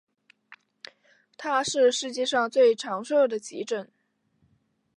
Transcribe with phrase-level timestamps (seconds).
[1.37, 3.87] 它是世界上最长寿的急诊。